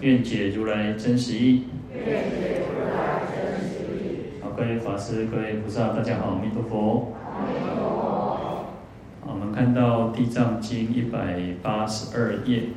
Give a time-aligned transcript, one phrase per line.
[0.00, 1.64] 愿解如来真实义。
[1.92, 4.40] 愿解如来真实义。
[4.40, 7.14] 好，各位法师、各位菩萨，大家好，阿弥陀佛。
[7.24, 8.66] 阿弥陀佛。
[9.26, 12.68] 我们看到《地藏经》一百八十二页。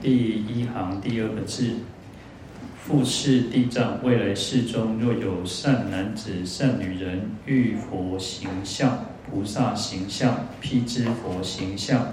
[0.00, 1.74] 第一行第二个字。
[2.88, 12.06] 复是地藏，未来世中，若有善男子、善女人，遇佛形象、菩萨形象、辟支佛形象、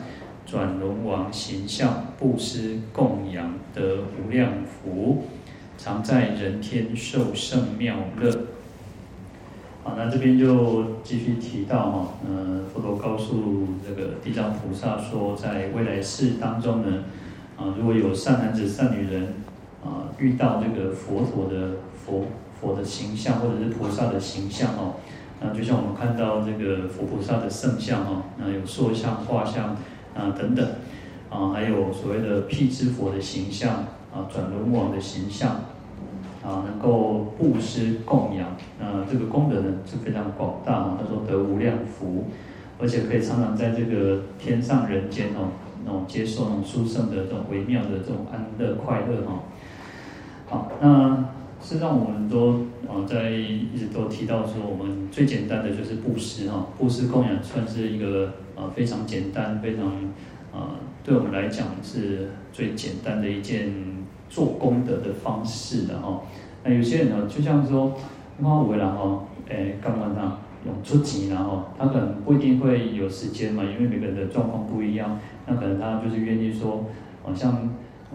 [0.46, 5.24] 转轮王形象，布施供养得无量福，
[5.78, 8.38] 常在人天受胜妙乐。
[9.82, 17.06] 好，那这边就继续提到哈，嗯，佛陀告诉这个地藏菩萨说，在未来世当中呢，
[17.56, 19.34] 啊，如果有善男子、善女人。
[19.86, 22.26] 啊，遇到这个佛陀的佛
[22.60, 24.96] 佛的形象，或者是菩萨的形象哦，
[25.40, 29.78] 那就像我们看到这个佛菩萨的圣像哦，那有塑像、画像
[30.16, 30.68] 啊等等，
[31.30, 35.52] 啊，还有所谓的辟支佛的形象啊，转轮王的形象
[36.44, 38.48] 啊，能够布施供养，
[38.80, 40.98] 啊，这个功德呢是非常广大哦。
[41.00, 42.26] 他说得无量福，
[42.82, 45.52] 而且可以常常在这个天上人间哦，
[45.86, 49.44] 那种接受那种殊胜的这种微妙的这种安乐快乐哈。
[50.48, 51.16] 好，那
[51.60, 59.88] 事实上我们都啊在一直都提到说，我们最简单的就是布施哈，布施供养算是一个啊非常简单、非常
[60.54, 63.74] 啊对我们来讲是最简单的一件
[64.30, 66.22] 做功德的方式的哈。
[66.64, 67.98] 那有些人呢，就像说，
[68.40, 70.38] 花五个人哈，诶，干嘛呢？
[70.66, 76.86] 用出钱然后，他可能不一定会有时间嘛，因为每个人的状况不一样，那可能他就是愿意说，
[77.24, 77.68] 好像。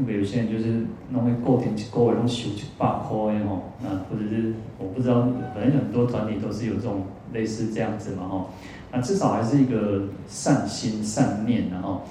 [0.06, 7.03] 有些人就是弄个固定一个月拢收一百块的吼，那或者是我不知道，反正很多团体都是有这种
[7.34, 8.51] 类似这样子嘛吼，
[8.93, 12.03] 那至少还是一个善心善念然后，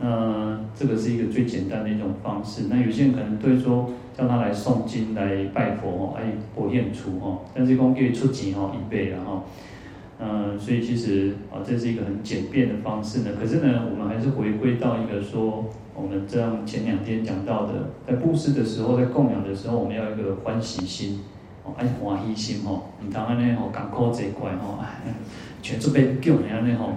[0.00, 2.62] 那这个是一个最简单的一种方式。
[2.68, 9.44] 那有些人可能对说叫他来诵经来拜佛吼，哎，不演出吼，但是讲给出钱吼一倍然后，
[10.20, 13.30] 嗯，所以其实啊这是一个很简便的方式呢。
[13.38, 15.64] 可是呢，我们还是回归到一个说。
[16.00, 21.18] 我们这样前两天讲到的，在布施的时候，在供养的时候，我们要一个欢喜心，
[21.64, 24.78] 哦，爱欢喜心哦，你当然呢，哦，艰苦这一块哦，
[25.60, 26.92] 全是被救人家那吼，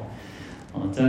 [0.73, 1.03] 哦，在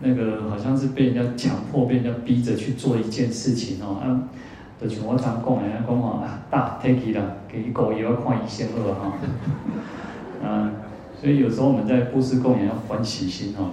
[0.00, 4.26] 那个好像是被人家强迫，被人家逼着去做一件事情哦，啊，
[4.82, 9.12] 就像我常讲的，讲哦，啊，大 take 啦，给狗也要看医生了哈，
[10.42, 10.72] 嗯，
[11.20, 13.72] 所以有时候我们在布施供养要欢喜心哦，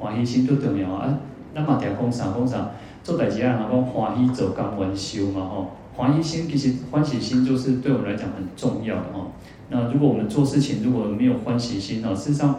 [0.00, 1.18] 欢喜心最重要啊，
[1.54, 2.70] 那么点讲啥讲啥。
[3.04, 9.30] 做代志啊，讲欢喜做甘愿受嘛吼，欢喜心其实欢喜心就是对我们来讲很重要的吼。
[9.70, 12.54] 那如果我们做事情如果没有欢喜心哦，事实上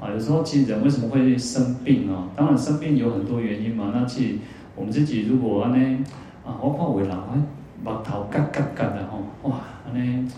[0.00, 2.28] 啊，有时候其实人为什么会生病啊？
[2.36, 3.92] 当然生病有很多原因嘛。
[3.94, 4.34] 那其实
[4.74, 6.04] 我们自己如果安尼
[6.44, 7.40] 啊，我看为人哎，
[7.82, 10.28] 目头嘎嘎嘎的吼，哇安尼，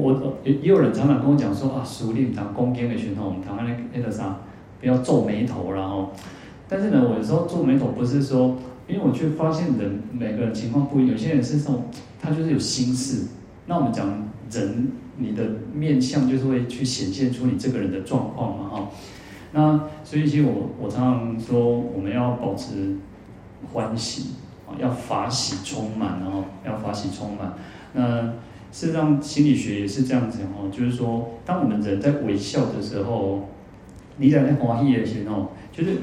[0.00, 4.38] 我也也有人常常跟我讲说啊，师父你唔通恭敬的时候，我们台湾那个啥，
[4.80, 6.12] 不要皱眉头然后。
[6.68, 8.56] 但是呢，我有时候皱眉头不是说。
[8.88, 11.86] 因为我却发现人每个人情况不一样，有些人是这种，
[12.22, 13.26] 他就是有心事。
[13.66, 14.06] 那我们讲
[14.48, 15.42] 人，你的
[15.74, 18.88] 面相就是会去显现出你这个人的状况嘛，哈。
[19.50, 22.96] 那所以其实我我常常说，我们要保持
[23.72, 24.34] 欢喜
[24.68, 27.54] 啊，要法喜充满，然后要法喜充满。
[27.92, 28.34] 那
[28.76, 33.48] 事实上心理学也是这样子哈，就是说，当我们人在微笑的时候，
[34.18, 35.96] 你在那欢喜的时候，就是。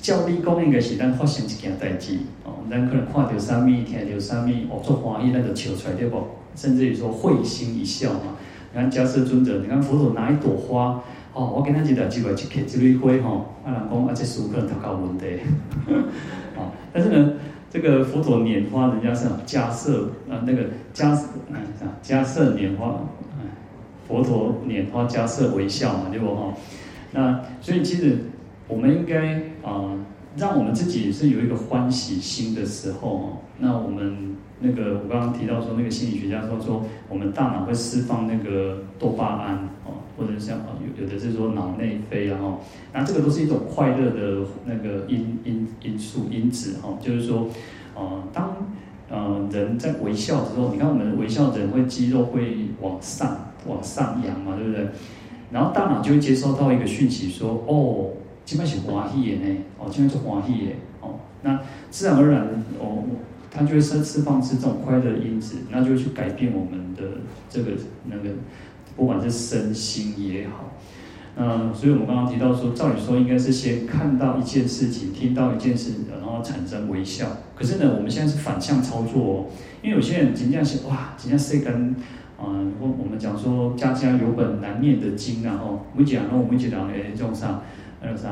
[0.00, 6.16] 教你讲应该是咱发生一件代志哦，咱可能看到啥物，听到啥物，哦，做欢喜，咱就笑出来对不？
[6.54, 8.36] 甚至于说会心一笑嘛。
[8.72, 15.40] 你看假设尊者，你看佛陀拿一朵花，哦，我跟他一条机会去开一蕊花吼，啊人讲啊，这树可能头搞问题，
[16.56, 17.32] 啊， 但是呢，
[17.74, 19.98] 这个佛陀拈花，人家是迦叶
[20.32, 20.62] 啊，那个
[20.94, 21.18] 迦，
[21.48, 21.56] 嗯，
[22.00, 23.00] 迦叶拈花，
[24.06, 26.54] 佛陀拈花，迦叶微笑嘛，对不哈？
[27.10, 28.18] 那所以其实。
[28.66, 29.92] 我们应该啊、
[30.36, 42.60] 让我们自己是有一个欢喜心的时候哦，那我们那个我刚刚提到说，那个心理学家说说，我们大脑会释放那个多巴胺哦，或者像有有的是说脑内啡然后，
[42.92, 47.48] 那这个都是一种快乐的那个因因因素因子哈，就是说，
[47.94, 48.56] 呃，当
[49.08, 54.88] 呃人在微笑之后，你看我们微笑的人会肌肉会往上往上扬嘛，对不对？
[55.52, 58.10] 然后大脑就会接收到一个讯息说，哦。
[58.44, 61.60] 基本上是欢喜的呢，哦，基本上是欢喜的，哦，那
[61.90, 62.46] 自然而然，
[62.78, 63.04] 哦，
[63.50, 67.02] 他就会释释放出这种快乐因子，那就会去改变我们的
[67.48, 67.72] 这个
[68.06, 68.30] 那个，
[68.96, 70.72] 不管是身心也好，
[71.36, 77.26] 嗯，所以我们刚刚提到说，照理说应该是先看到一件事情，听到一件事，然后产生微笑。
[77.56, 79.46] 可是呢，我们现在是反向操作哦，
[79.82, 81.94] 因为有些人仅仅是哇，真正是跟，
[82.38, 87.62] 嗯，我我们讲说家家有本难念的经啊，吼，每讲，然后我们一讲诶，种啥？
[88.04, 88.28] 还有啥？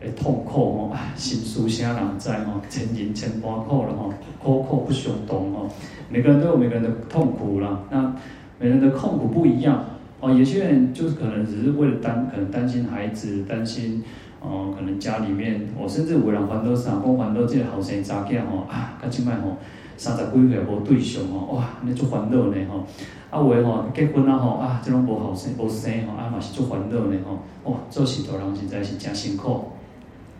[0.00, 2.60] 诶，痛苦哦，啊，心事啥人知哦？
[2.68, 4.12] 千人千般苦了吼，
[4.42, 5.70] 苦苦不相同哦。
[6.10, 8.14] 每个人都有每个人的痛苦啦，那
[8.58, 9.84] 每个人的痛苦不一样
[10.20, 10.30] 哦。
[10.30, 14.02] 有些人就是可能只是为了担，可能担心孩子，担心
[14.40, 19.56] 哦，可能家里面，哦，甚至有人烦恼啥，讲烦恼这个后生查囝吼啊，甲即摆吼
[19.96, 22.86] 三十几岁无对象哦，哇，那足烦恼呢吼。
[23.30, 29.72] 啊，有诶吼结婚啊吼啊，这种无好生无生吼啊嘛是足烦恼呢吼，哇，做事头人实在是真辛苦。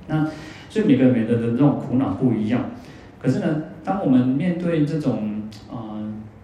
[0.08, 0.28] 那
[0.68, 2.64] 所以每个人每个人的这种苦恼不一样。
[3.20, 5.96] 可是呢，当我们面对这种啊，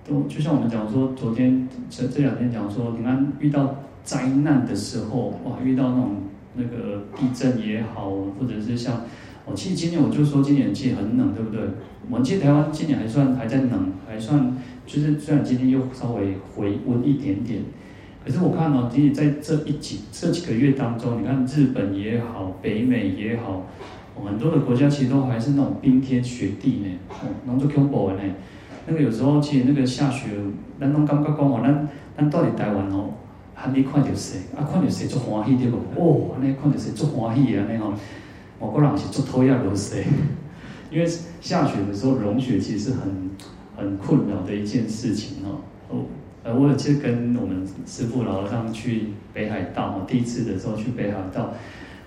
[0.08, 6.16] 都、就像我们讲说，昨天这这两天讲说，你看遇到灾难的时候，哇，遇到那种
[6.54, 9.02] 那个地震也好，或者是像，
[9.48, 11.60] 我其实今年我就说今年气很冷，对不对？
[12.10, 14.56] 我们记得台湾今年还算还在冷，还算。
[14.86, 17.60] 就是虽然今天又稍微回温一点点，
[18.24, 23.66] 可是我看到、哦，其实在这一几这几个月当中，你看日本也好，北美也好，
[24.24, 28.20] 很多的国家其实都还是那种冰天雪地呢，哦，然后就恐怖呢。
[28.86, 30.28] 那个有时候其实那个下雪，
[30.80, 33.10] 咱拢感觉讲哦，咱咱到底台湾哦，
[33.52, 35.76] 还没看到雪，啊看到雪足欢喜对不？
[35.96, 37.92] 哦，安尼看到雪足欢喜啊，那吼，
[38.60, 40.04] 外国人是足讨厌落雪，
[40.90, 41.06] 因为
[41.40, 43.28] 下雪的时候融雪其实是很。
[43.80, 46.04] 很困扰的一件事情哦，哦，
[46.42, 51.54] 呃，我有去跟我们师傅老和尚去北海道，第一次的时候去北海道，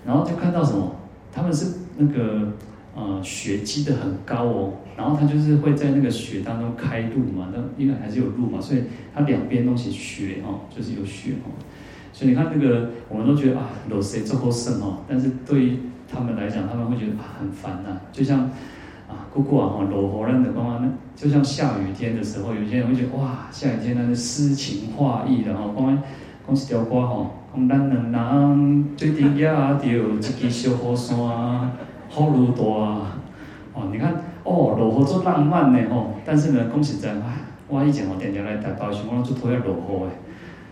[0.04, 0.94] 然后就看到什么，
[1.32, 2.52] 他们是那个
[2.94, 8.82] 呃雪积得很高哦，然后他就是会在那个雪当中开路嘛，那应该还是有路嘛，所以
[9.14, 11.56] 它两边都是雪哦，就是有雪哦，
[12.12, 15.78] 所以你看那个我们都觉得啊，落雪这么深哦，但是对于
[16.12, 18.50] 他们来讲，他们会觉得啊很烦呐，就像。
[19.08, 20.82] 啊，姑姑啊，哈，落雨咱的讲啊，
[21.14, 26.02] 就像下雨天的时候，有些人会觉得哇，下雨天那是诗情画意的哈，讲
[26.46, 32.62] 讲一条歌吼，讲咱两人最近也着一支小雨伞，雨愈大，
[33.74, 34.14] 哦，你看
[34.44, 37.12] 哦，落雨足浪漫的吼，但是呢，讲实在，
[37.68, 40.10] 我以前吼定定来台北时，我拢足讨厌落雨的，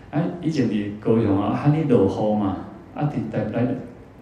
[0.09, 2.57] 哎，以前伫高雄啊，喊你落雨嘛，
[2.95, 3.67] 啊，伫台来，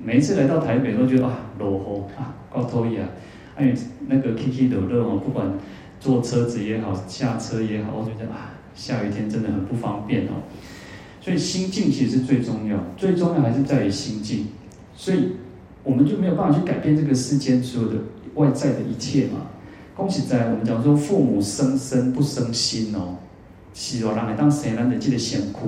[0.03, 3.09] 每一次来到台北都觉得啊，落雨啊，够讨厌啊。
[3.59, 3.73] 因为
[4.07, 5.51] 那个起起落落哦，不管
[5.99, 10.43] 坐车子也好，下车也好，我觉得啊，下雨天真的很不方便哦。
[11.19, 14.47] 所以心境其实是最重要，最重要还是在于心境。
[14.95, 15.33] 所以
[15.83, 17.95] 我们就没有办法去改变这个世间所有的
[18.35, 19.41] 外在的一切嘛。
[19.95, 23.17] 恭喜在我们讲说，父母生身不生心哦，
[23.73, 25.59] 是哦，人会当生咱的这个身躯，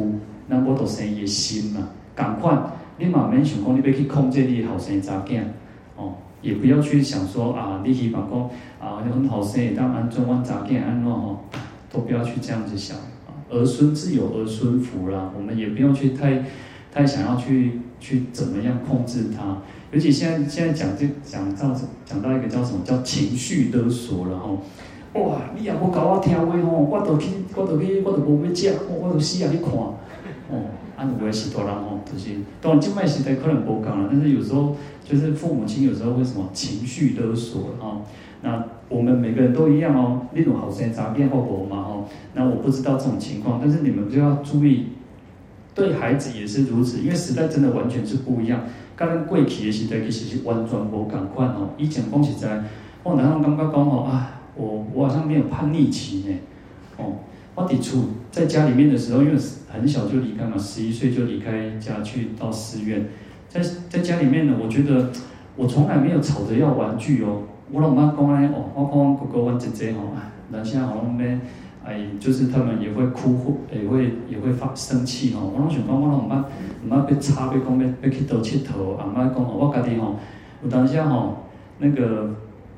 [0.48, 1.90] 那我都生也心嘛。
[2.16, 2.58] 赶快，
[3.02, 5.42] 你嘛免想讲你要去控制你后生查囝
[5.98, 6.14] 哦。
[6.42, 11.46] 也不要去想说啊，你希望讲啊，你很好生，当安怎阮查囝安怎吼，
[11.92, 12.98] 都不要去这样子想。
[13.50, 16.44] 儿孙自有儿孙福啦，我们也不用去太
[16.92, 19.58] 太想要去去怎么样控制他。
[19.92, 24.64] 尤其现在现在讲这讲到讲到一个叫什么叫情绪勒索了吼。
[25.14, 29.94] 哇，你也不搞我听话吼，我都去我都去我都无要食，我都死啊你看哦。
[31.02, 32.30] 啊，有的是大人吼，就是
[32.62, 34.76] 当然，现在时代可能无讲了，但是有时候。
[35.04, 38.00] 就是父母亲有时候会什么情绪勒索啊？
[38.44, 40.22] 那我们每个人都一样哦。
[40.32, 42.06] 那种好生杂变后果嘛哦。
[42.34, 44.86] 那我不知道这种情况，但是你们就要注意，
[45.76, 48.62] 对孩子也是如此，因为时代真的完全是不一样。
[48.96, 51.72] 刚刚贵体的时代其实是完全无同款哦。
[51.78, 52.64] 以前讲实在，
[53.04, 56.36] 我哪能刚刚讲哦啊，我我好像没有叛逆期呢。
[57.62, 59.38] 哦，我抵触在家里面的时候，因为
[59.72, 63.06] 很小就离开嘛，十一岁就离开家去到寺院。
[63.48, 65.10] 在在家里面呢，我觉得
[65.56, 67.44] 我从来没有吵着要玩具哦。
[67.72, 70.00] 我老妈讲哎哦，我讲哥哥我姐姐吼，
[70.50, 71.40] 男生好像咩
[71.86, 75.52] 哎，就是他们也会哭，也会也会发生气吼。
[75.54, 76.46] 我拢想讲我老妈，
[76.86, 80.16] 妈要吵要讲要要去到铁佗，阿妈讲哦，我家己吼
[80.64, 81.46] 有当时吼
[81.80, 82.30] 那个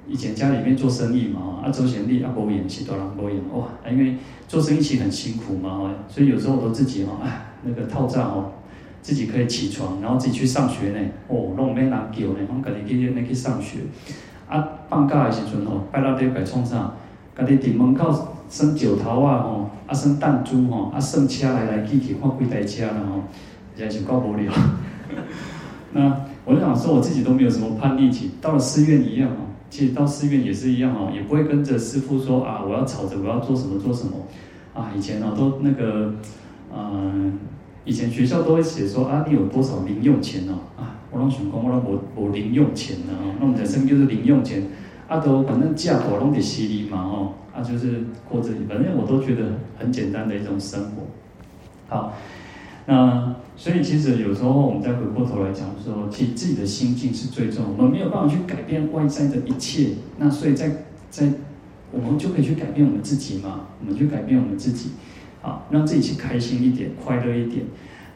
[0.08, 4.18] 以前家里面做生意嘛，啊，周贤利啊，无演戏，多人无演哇，因为
[4.48, 8.52] 做生意其实很辛苦嘛，所以有时候我都自己哦，哎，那个套帐哦，
[9.02, 13.80] 自己可以起床，然后自己去上学呢，哦，拢免人叫呢，我家己去那去上学，
[14.50, 16.94] 啊，放假的时阵吼，拜六礼拜创啥，
[17.38, 18.12] 家己伫门口
[18.50, 23.24] 耍石头啊吼，啊耍弹珠吼，啊算车来来去去，看几台车啦吼，
[23.76, 24.52] 实在是够无聊。
[25.94, 29.53] 那我就想说，我自己都没有什么叛逆期，到了寺院一样哦。
[29.74, 34.28] 其实到寺院也是一样哦，也不会跟着师父说啊，我要吵着我要做什么做什么。
[34.72, 36.14] 啊，以前哦都那个，
[36.72, 37.40] 嗯、
[37.84, 40.54] 以前学校都会写说啊，你有多少零用钱哦？
[40.78, 44.62] 啊，我拢想讲，我让我我零用钱呢，那我们人生就是零用钱，
[45.08, 51.08] 啊都反正嫁我拢得犀利嘛哦，啊就是过着，反正我都觉得很简单的一种生活。
[51.88, 52.14] 好，
[52.86, 53.36] 那。
[53.56, 57.70] 所以其实有时候我们再回过头来讲说，其实自己的心境是最重要。
[57.78, 60.72] 我们没有办法去改变外在的一切，那所以在
[61.12, 61.28] 在
[61.92, 63.68] 我们就可以去改变我们自己嘛。
[63.80, 64.90] 我们去改变我们自己，
[65.44, 67.64] 啊，让自己去开心一点，快乐一点。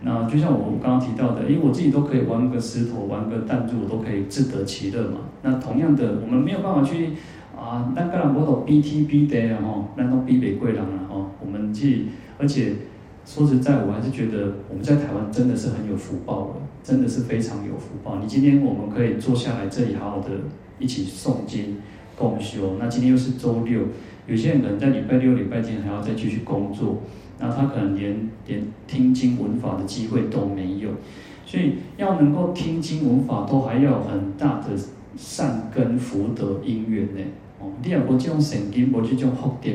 [0.02, 5.20] 那就像我刚刚提到的，因为，我自己都可以玩个石头，玩个弹珠，我都可以自得其乐嘛。
[5.44, 7.12] 那同样的，我们没有办法去
[7.56, 11.28] 啊，那个人我都 B T B 的啊，吼，那都比美贵人了哦。
[11.40, 12.08] 我们去，
[12.40, 12.74] 而且。
[13.28, 18.18] 说实在，我还是觉得我们在台湾真的是很有福报的，真的是非常有福报。
[18.22, 20.30] 你今天我们可以坐下来这里好好的
[20.80, 21.76] 一起诵经
[22.16, 22.78] 共修。
[22.80, 23.82] 那今天又是周六，
[24.28, 27.02] 有些人可能在礼拜六、礼拜天还要再继续工作，
[27.38, 30.90] 那他可能连连听经闻法的机会都没有。
[31.46, 34.68] 所以要能够听经闻法，都还要有很大的
[35.18, 37.22] 善根福德因缘呢。
[37.60, 39.70] 哦，你要无这种善根，无这种福德。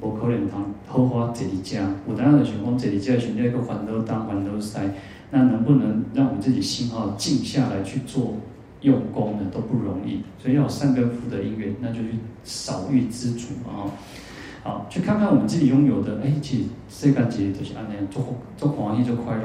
[0.00, 1.76] 无可能通好花坐伫遮，
[2.08, 4.80] 有当然就想讲坐伫遮寻一个烦恼当烦恼塞，
[5.30, 8.36] 那能不能让我们自己心好静下来去做
[8.82, 9.46] 用功呢？
[9.52, 12.10] 都不容易，所以要有善根福德因缘，那就去
[12.44, 13.90] 少欲知足啊！
[14.62, 18.24] 好，去看看我们自己拥有的，哎，其实世间其实都是安尼，做
[18.56, 19.42] 做欢喜就快乐，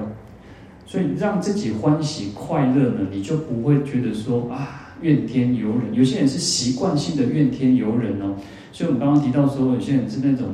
[0.85, 5.93] 所以让自己欢喜快乐呢，你就不会觉得说啊怨天尤人。
[5.93, 8.35] 有些人是习惯性的怨天尤人哦。
[8.73, 10.47] 所以我们刚刚提到说，有些人是那种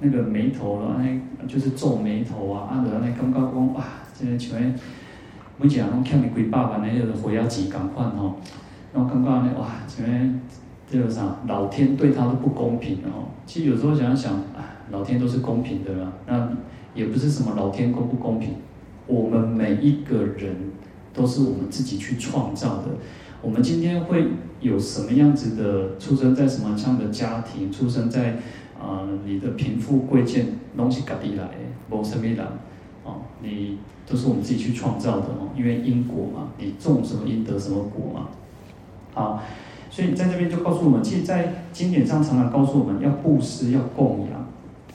[0.00, 0.98] 那个眉头了，
[1.38, 4.58] 那就是皱眉头啊，啊，然后那刚刚讲哇，现在像
[5.58, 8.36] 每一人拢欠你几百万的那个回押金赶快吼，
[8.94, 10.06] 然后刚刚呢哇，像
[10.90, 13.28] 这个啥，老天对他都不公平哦。
[13.44, 16.48] 其实有时候想想，啊，老天都是公平的啦，那
[16.94, 18.54] 也不是什么老天公不公平，
[19.06, 20.56] 我们每一个人
[21.12, 22.84] 都是我们自己去创造的。
[23.46, 24.26] 我们今天会
[24.60, 28.38] 有什么样子的出生在什么样的家庭，出生在
[28.76, 31.48] 啊、你的贫富贵贱东西各地来，
[31.88, 32.44] 无什么人
[33.04, 38.30] 哦，你都是我们自己去创造的哦，因为因果嘛，你种什么因得什么果嘛。
[39.14, 39.40] 好，
[39.90, 44.44] 所以在这边就告诉我们，其实，在经典上常常告诉我们要布施，要供养，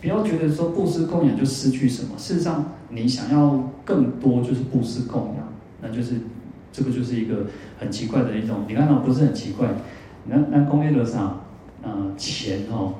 [0.01, 2.09] 不要觉得说布施供养就失去什么。
[2.17, 5.47] 事实上，你想要更多，就是布施供养，
[5.81, 6.15] 那就是。
[6.71, 7.47] 这个就是一个
[7.77, 9.67] 很奇怪的一种，你看到不是很奇怪？
[10.25, 11.45] 那那工业的上，
[11.81, 12.93] 呃，钱哦，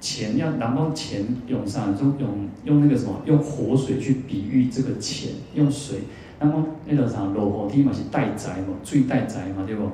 [0.00, 6.00] 钱要然后钱用上，就用用那个什么，用活水去比喻这个钱，用水，
[6.38, 9.90] 那么那个啥，落河梯嘛是代财嘛，最代财嘛，对不？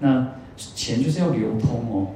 [0.00, 2.08] 那钱就是要流通哦。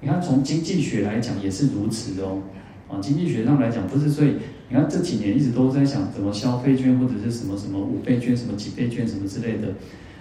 [0.00, 2.42] 你看从经济学来讲也是如此哦。
[2.88, 4.36] 啊，经济学上来讲不是，所以。
[4.72, 9.68] 你看这几年一直都在想怎么消费券或者是什么什么五倍券、什么几倍券什么之类的，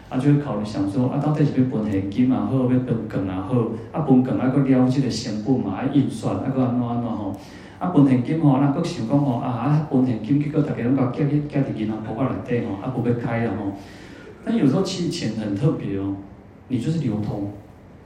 [0.10, 7.34] 啊，就会考虑想说啊，到底是要分现金啊，好，要分梗啊，好，啊，分梗啊，个了这个成本嘛，啊，印刷啊，个安怎安怎吼，
[7.80, 13.72] 啊，分现金吼，那个想讲吼，啊，啊，分现金结果大家拢搞夹去夹伫银行包包内底吼，啊，不要开了吼。
[14.44, 16.18] 但有时候其实钱很特别哦，
[16.68, 17.54] 你就是流通，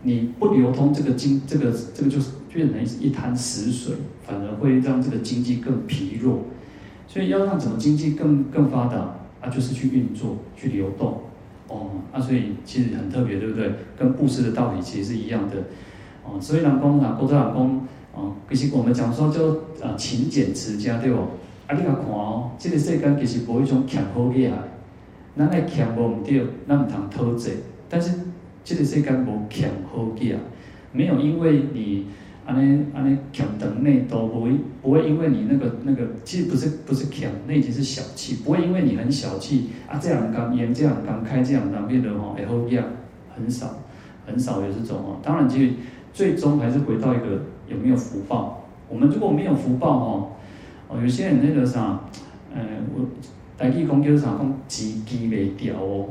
[0.04, 2.34] 你不流通，这个金这个这个就是。
[2.56, 3.94] 变成一滩死水，
[4.26, 6.46] 反而会让这个经济更疲弱。
[7.08, 8.98] 所以要让整个经济更更发达
[9.42, 11.22] 啊，就是去运作、去流动
[11.68, 13.72] 哦啊，所以其实很特别，对不对？
[13.98, 15.58] 跟布施的道理其实是一样的
[16.24, 16.42] 哦。
[16.42, 21.20] 所以人讲啊，古早人讲哦，其实我们讲说叫啊勤俭持家，对不？
[21.68, 24.58] 啊，你来看哦，这个世间其实无一种欠好嘢啊，
[25.38, 27.52] 咱爱欠无唔对，咱唔通讨债。
[27.88, 28.12] 但是
[28.64, 30.40] 这个世间无欠好嘢啊，
[30.92, 32.08] 没有因为你。
[32.46, 42.86] 安尼安尼强等内都不会不会因为你那个那个，其实不是不是强，那已经是小气，不会因为你很小气啊，这样刚烟这样刚开这样当变得吼以后样
[43.36, 43.80] 很少
[44.28, 45.18] 很少有这种哦。
[45.24, 45.74] 当然，其实
[46.14, 48.64] 最终还是回到一个有没有福报。
[48.88, 50.32] 我们如果没有福报哦，
[50.88, 52.00] 哦，有些人那个啥，
[52.54, 52.62] 呃，
[52.94, 53.04] 我
[53.58, 56.10] 大地公就是啥讲积积未掉哦。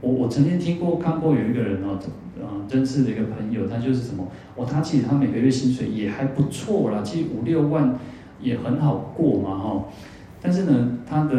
[0.00, 1.98] 我我曾经听过看过有一个人哦，
[2.42, 4.26] 啊，认识的一个朋友，他就是什么，
[4.56, 7.98] 哦，他其实他每个月薪水也还不错啦，其实五六万
[8.40, 9.84] 也很好过嘛哈。
[10.40, 11.34] 但是呢，他的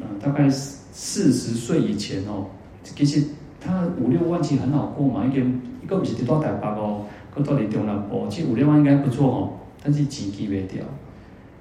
[0.00, 2.46] 呃大概四四十岁以前哦，
[2.82, 3.24] 其实
[3.60, 5.40] 他五六万其实很好过嘛，一个
[5.82, 7.04] 一个不是多大台北哦，
[7.34, 9.52] 搁到底中南部，其实五六万应该不错哦，
[9.82, 10.84] 但是钱记袂掉，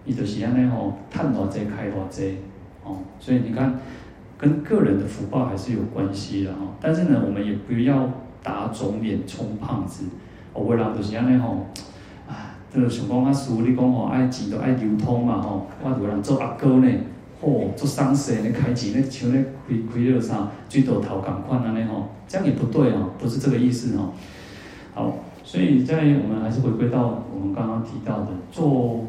[0.06, 2.38] 伊就是安尼哦，赚偌济开偌济
[2.84, 3.74] 哦，所以你看。
[4.40, 8.08] 跟个人的福报还是有关系的哈，但是呢，我们也不要
[8.48, 10.06] 打肿脸充胖子。
[10.54, 11.66] 哦，为人就是安尼吼，
[12.28, 16.88] 啊，这个想讲啊，师父你讲吼，爱钱都爱流通嘛吼，我有人做阿哥呢，
[17.42, 24.14] 嚯，做商社呢，开钱呢，像咧开开了啥，水道头共款安尼吼，这样也不对啊，不是这个意思哦。
[24.96, 25.14] 好，
[25.44, 29.06] 所以在我们还是回归到我们刚刚提到的，做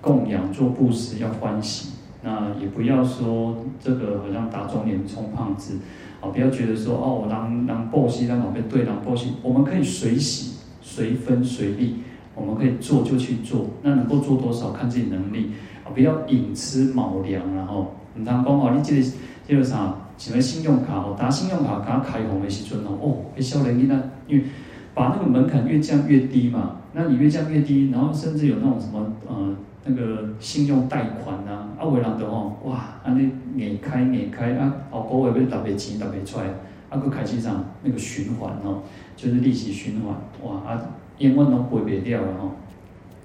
[0.00, 1.90] 供养、做布施要欢喜。
[2.22, 5.78] 那也不要说这个好像打肿脸充胖子，
[6.20, 11.96] 啊，不要觉得说哦，我让让报喜，让老辈对，让报喜，我们可以随喜随分随力，
[12.34, 15.50] 我们可以做就去做，那能够做多少看自己能力，
[15.84, 19.06] 啊，不要寅吃卯粮，然后你当讲哦，你这个
[19.46, 24.44] 这个啥，什么信用卡哦，打信用卡卡开红的时阵哦，哦，会少年囡仔，因为
[24.94, 29.54] 把那个门槛越降越低嘛，那你越降越低，然后甚至有那种什么呃。
[29.88, 36.46] 那个信用贷款呐，啊，有人就吼，哇，安尼硬开硬开啊，后个月要特别钱特别出来，
[36.90, 38.82] 啊，搁开始上那个循环哦，
[39.16, 40.80] 就是利息循环，哇，啊，
[41.18, 42.50] 永远都赔不掉了吼，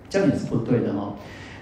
[0.07, 1.15] 这样也是不对的吼，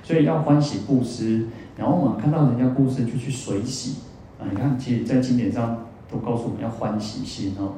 [0.03, 4.01] 所以要欢喜布施，然后我们看到人家布施就去随喜
[4.37, 7.75] 啊，你看，其实在经典上都告诉我们要欢喜心哦，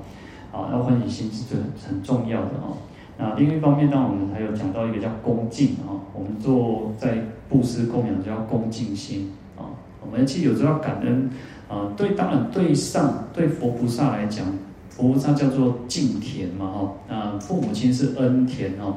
[0.51, 2.77] 啊，要欢喜心是很很重要的哦。
[3.21, 9.69] 啊，另一方面，呢我们还有讲到一个叫恭敬啊，我们做在布施供养就要恭敬心啊。
[10.03, 11.29] 我们其实有时候要感恩
[11.69, 14.47] 啊，对，当然对上对佛菩萨来讲，
[14.89, 18.95] 佛菩萨叫做敬田嘛哈，那父母亲是恩田哦，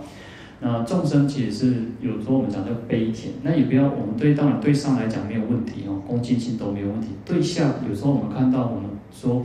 [0.61, 7.09] 那众生其实是有时候我们讲叫悲田，那也不要我们对当然对上来讲没有问题哦，恭敬心都没有问题。
[7.27, 9.45] 对下有时候我们看到我们说。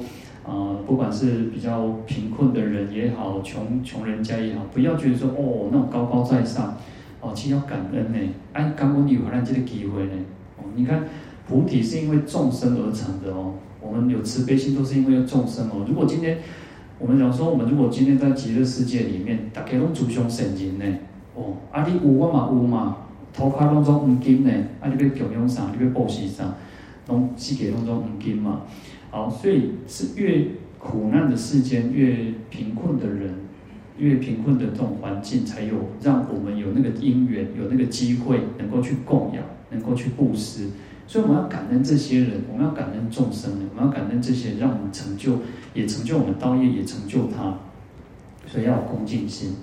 [0.49, 6.75] 啊、不管是比较贫困的人也好，穷穷人家也好，不要觉得说哦，那种高高在上，
[7.21, 8.17] 哦，其实要感恩呢。
[8.53, 10.13] 哎，感恩你有让这个机会呢。
[10.57, 11.03] 哦，你看
[11.47, 15.85] 菩提是因为众生而成的哦，我们有慈悲心都是因为众生哦。
[15.87, 16.39] 如果今天
[16.97, 20.97] 我们讲说，我们如果今天在极乐世界里面，大家拢祖上圣人呢，
[21.35, 22.97] 哦，啊你有我嘛有嘛，
[23.31, 26.43] 头壳拢总黄金呢，啊你要供养啥，你要布施啥，
[27.07, 28.61] 拢世界拢总黄金嘛。
[29.11, 33.33] 好，所以是越苦难的世间，越贫困的人，
[33.97, 40.69] 越贫困的这种环境，才有让我们有那个因缘，有那个机会，能够去供养，能够去布施。
[41.07, 45.39] 所以我们要感恩这些人，我们要感恩众生，我们要感恩这些，让我们成就，
[45.73, 47.57] 也成就我们道业，也成就他。
[48.45, 49.55] 所以要有恭敬心。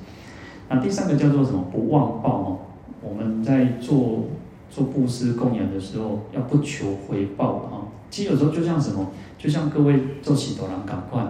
[0.68, 1.62] 那第三个叫做什么？
[1.70, 2.58] 不忘报哦。
[3.00, 4.24] 我们在做
[4.68, 7.86] 做布施供养的时候，要不求回报啊。
[8.10, 9.06] 其实有时候就像什么？
[9.38, 11.22] 就像各位做喜多郎赶快，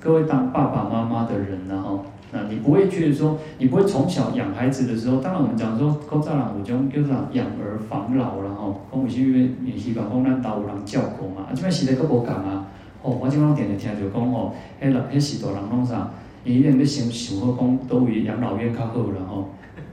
[0.00, 12.66] 各位当爸爸妈妈的人，然后，那你不会觉得说，你不会从小养孩子的时候，当然我们讲说，古早人有种叫做养儿防老然后，讲有些因为也希望讲咱家有人照顾嘛，啊，这边时代佫无共啊，
[13.02, 16.10] 哦，我今拢定定听着讲哦，迄老迄喜多郎拢啥，
[16.44, 19.50] 伊一定要先想好讲，倒位养老院较好然后，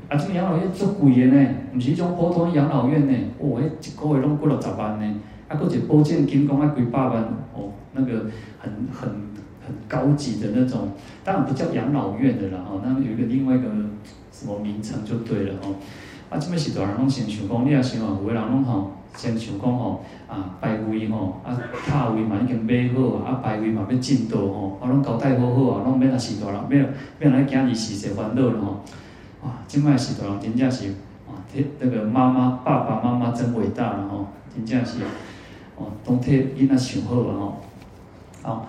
[0.10, 5.16] 啊，这养老院足贵的呢，唔是种普通养老院呢，哦，迄一个月拢几六十万呢。
[5.54, 8.26] 啊，个是保证金，讲啊几百万哦，那个
[8.60, 9.10] 很很
[9.66, 10.90] 很高级的那种，
[11.24, 13.68] 当然不叫养老院的啦，哦，那有一个另外一个
[14.32, 15.76] 什么名称就对了哦。
[16.30, 28.84] 啊，这边是多人拢先想讲，你也想啊，有个人拢吼，先想讲吼，啊，牌位吼，啊，塔位嘛已经买好啊，啊，牌位嘛要进度吼，啊，拢交代好好啊，拢免啊是多人，免免来今日事事烦恼了吼。
[29.44, 30.88] 哇，这摆是多人真正是，
[31.28, 31.38] 啊，
[31.80, 35.00] 那个妈妈爸爸妈妈真伟大了吼，真正是。
[35.78, 37.54] 哦，都替因那想好了哦。
[38.42, 38.68] 好，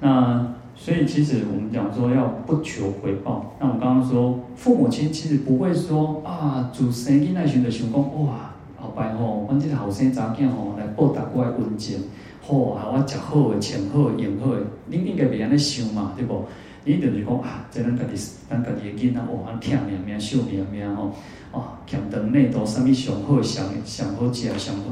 [0.00, 3.54] 那所以其实我们讲说要不求回报。
[3.60, 11.98] 那我刚刚说父母亲其实不会说啊，做生囡仔时就想讲哇，后摆吼，阮这个后生查囝吼来报答我的恩情，
[12.40, 14.60] 好啊，我食好的，穿好的，用好的，
[14.90, 16.44] 恁应该袂安尼想嘛，对不？
[16.84, 18.16] 伊就是讲啊，这咱家己
[18.50, 21.14] 咱家己的囡仔哦，安疼命命，惜命命吼。
[21.52, 24.84] 哦，咸肠内肚啥物上好，上上好食，上好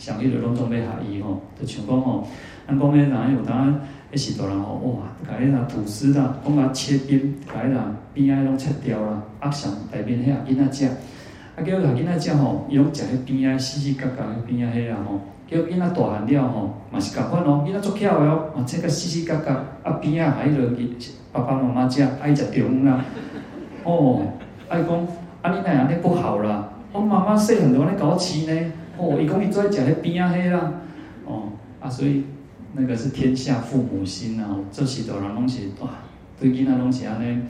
[0.00, 2.26] 上迄个拢总要合伊吼，就像讲吼，
[2.66, 3.80] 咱讲迄哪有当
[4.12, 19.50] 迄时大人吼，哇，甲迄个吐司啦，讲甲切边，甲迄个边仔拢切掉啦，啊上内面遐囡仔食，啊叫甲囡仔食吼，伊拢食迄边仔细细角角迄边仔迄个吼，叫囡仔大汉了吼，嘛是共款哦，囡仔足巧的哦，啊，这个细细格格，
[19.82, 20.90] 啊边啊还落去
[21.32, 23.02] 爸爸妈妈家爱食中啦，
[23.82, 24.20] 哦，
[24.68, 25.06] 爱讲
[25.40, 30.72] 啊你那样你不好啦，我妈妈细汉就安尼甲我饲呢，哦，伊讲伊最爱食迄边啊迄啦，
[31.24, 31.44] 哦，
[31.80, 32.24] 啊所以
[32.74, 35.88] 那个是天下父母心啊，做许多人拢是哇，
[36.38, 37.40] 对囡仔拢是安尼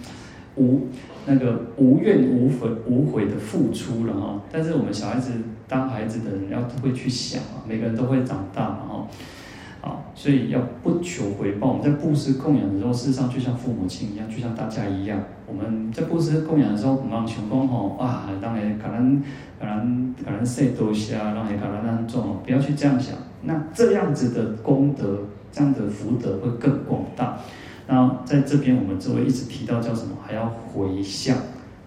[0.55, 0.87] 无
[1.27, 5.33] 那个无怨无悔无悔的付出了哈，但是我们小孩子。
[5.69, 11.69] 当孩子的人要会去想啊，每个人都会长大嘛，哈，啊，所以要不求回报。
[11.69, 15.23] 我们在布施供养的时候，事实上就像父母亲一样，就像大家一样。
[15.47, 19.23] 我们在布施供养的时候，我们求功吼，啊，当然可能
[19.61, 23.15] 可能可能谁多些啊，然后也可能让重，不要去这样想。
[23.43, 25.19] 那这样子的功德，
[25.53, 27.39] 这样的福德会更广大。
[27.87, 30.17] 那在这边我们就会一直提到叫什么？
[30.27, 31.37] 还要回向，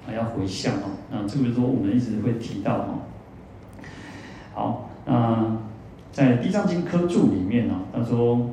[0.05, 0.89] 还要回向哦。
[1.11, 2.99] 那这个就是说我们一直会提到哦。
[4.53, 5.57] 好，那
[6.11, 8.49] 在《地藏经》科注里面呢，他说，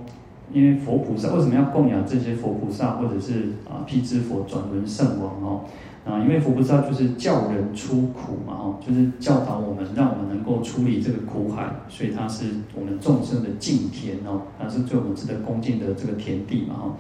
[0.53, 5.65] 因为佛菩萨为什么要供养这些佛菩萨，或者是啊辟支佛、转轮圣王哦？
[6.07, 16.95] 啊，因为佛菩萨就是教人出苦嘛，哦，就是教导我们，让我们能够出离这个苦海，所以它是我们众生的净田哦，它是最我们值得恭敬的这个田地嘛，哦，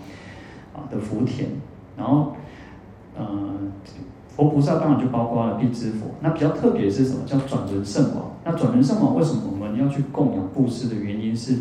[0.75, 1.49] 啊的福田，
[1.97, 2.35] 然后，
[3.17, 3.25] 呃。
[4.39, 7.23] 佛菩萨当然就包括了辟支佛，那比较特别是什么？
[7.27, 8.37] 叫转轮圣王。
[8.45, 11.57] 那转轮圣王为什么我们要去供养布施的原因是，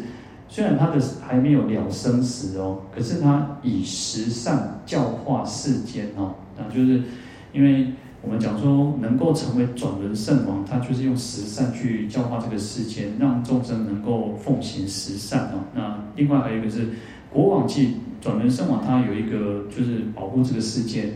[0.47, 7.01] 虽然他的还没有了生死哦，可是他以十善教化世间哦，那就是
[7.51, 15.65] 因为我们讲说能够成为转轮圣王，他就是用十善去教化这个世间，让众生能够奉行十善哦。
[15.73, 16.89] 那另外还有一个是
[17.33, 21.13] 国王即转轮圣王，他有一个就是保护这个世间。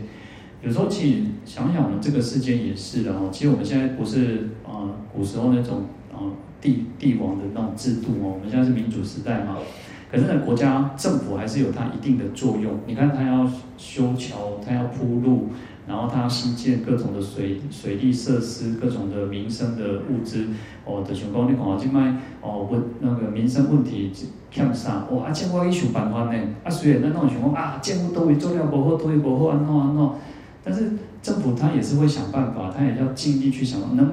[0.62, 3.28] 有时候其实想想，我们这个世界也是的哦。
[3.32, 8.34] 其实我们现在不是啊、呃，古时候那种啊、呃、帝帝王的那种制度哦。
[8.34, 9.58] 我们现在是民主时代嘛。
[10.08, 12.78] 可是呢，国家政府还是有它一定的作用。
[12.86, 15.48] 你看，它要修桥，它要铺路，
[15.88, 20.46] 然后它要新建各种的水水利设施，各种的民生的物资
[20.84, 21.02] 哦。
[21.02, 24.12] 的情况你看啊，今麦哦问那个民生问题
[24.50, 25.06] 欠啥？
[25.10, 26.40] 哦，啊，政府要想办法呢。
[26.62, 30.10] 啊，虽然那种情况啊，政府都会做了不好，都会不好，安怎安怎。
[30.64, 34.12] 但是政府他也是会想办法，他也要尽力去想，能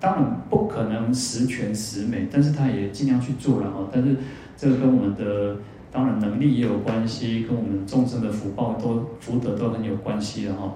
[0.00, 3.88] 当然不可能十全十美，但是他也尽量去做了哦。
[3.92, 4.16] 但是
[4.56, 5.56] 这个跟我们的
[5.92, 10.74] 当然能力也有关系，跟我们众生的福报都福德都很有关系的哈。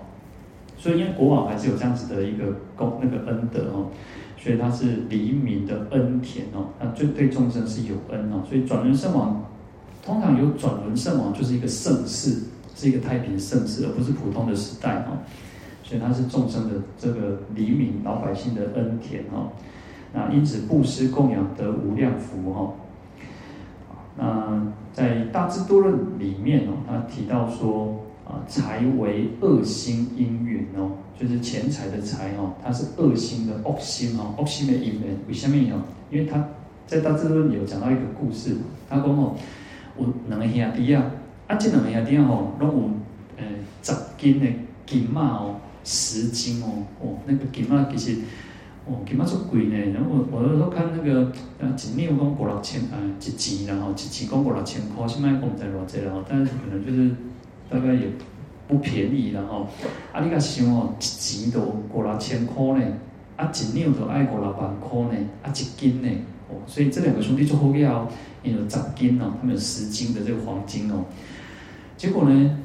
[0.76, 2.44] 所以因为国王还是有这样子的一个
[2.76, 3.88] 功那个恩德哦，
[4.36, 8.42] 所以他是黎民的恩田哦，那就对众生是有恩哦。
[8.46, 9.42] 所以转轮圣王
[10.04, 12.42] 通常有转轮圣王就是一个盛世。
[12.74, 15.18] 是一个太平盛世，而不是普通的时代哈，
[15.82, 19.52] 所以它是众生的这个黎民老百姓的恩田哈。
[20.12, 22.72] 那因此布施供养得无量福哈。
[24.16, 35.16] 那在大智度论里面哦，他提到说啊，财为恶心因缘哦，就是钱财的财哦，它是恶心的恶心哦，恶心的因缘。
[35.26, 35.82] 为什么哦？
[36.10, 36.48] 因为他
[36.86, 38.56] 在大智度论有讲到一个故事，
[38.88, 39.34] 他讲哦，
[39.98, 41.10] 有两个兄弟啊。
[41.46, 42.90] 啊，这两个兄弟吼，拢有
[43.36, 43.44] 诶
[43.82, 44.46] 十斤的
[44.86, 48.20] 金马哦，十斤哦，哦，那个金马其实
[48.86, 49.76] 哦，金马足贵呢。
[49.92, 51.26] 然后我我有时候看那个
[51.60, 57.10] 啊，一两讲五六千啊，一钱然后一钱讲五六千块，现在讲在偌济了，但是可能就是
[57.68, 58.08] 大概也
[58.66, 59.68] 不便宜了吼。
[60.12, 61.60] 啊，你甲想哦，一钱都
[61.92, 62.86] 五六千块呢，
[63.36, 66.08] 啊，一两都爱五六万块呢，啊，一斤呢，
[66.66, 68.08] 所以这两个兄弟做好了，
[68.42, 71.04] 因为有十斤哦，他们有十斤的这个黄金哦。
[71.96, 72.58] 结果呢，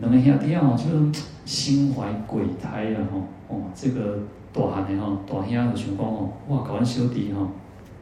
[0.00, 4.18] 两个兄弟哦，就心怀鬼胎了吼，哦，这个
[4.52, 7.48] 大汉的吼，大兄就想讲哦，哇，甲阮小弟吼，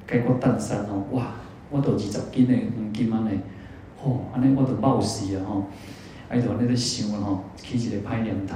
[0.09, 1.35] 解决单身哦，哇，
[1.71, 3.39] 我都二十斤的黄金安尼，
[4.03, 5.65] 吼，安尼我都冒死啊吼，
[6.29, 8.55] 哎，就安尼在想啊吼，起一个歹念头，